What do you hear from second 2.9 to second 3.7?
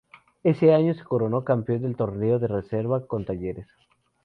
con Talleres.